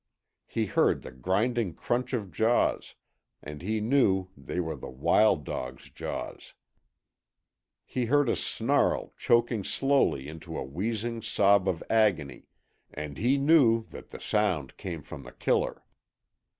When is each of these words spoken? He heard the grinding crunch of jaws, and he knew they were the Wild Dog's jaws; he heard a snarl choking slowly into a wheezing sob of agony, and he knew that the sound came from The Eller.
He 0.47 0.65
heard 0.65 1.03
the 1.03 1.11
grinding 1.11 1.75
crunch 1.75 2.11
of 2.11 2.31
jaws, 2.31 2.95
and 3.43 3.61
he 3.61 3.79
knew 3.79 4.29
they 4.35 4.59
were 4.59 4.75
the 4.75 4.89
Wild 4.89 5.43
Dog's 5.43 5.91
jaws; 5.91 6.55
he 7.85 8.05
heard 8.05 8.27
a 8.27 8.35
snarl 8.35 9.13
choking 9.15 9.63
slowly 9.63 10.27
into 10.27 10.57
a 10.57 10.63
wheezing 10.63 11.21
sob 11.21 11.67
of 11.69 11.83
agony, 11.87 12.47
and 12.91 13.19
he 13.19 13.37
knew 13.37 13.85
that 13.89 14.09
the 14.09 14.19
sound 14.19 14.75
came 14.75 15.03
from 15.03 15.21
The 15.21 15.35
Eller. 15.45 15.83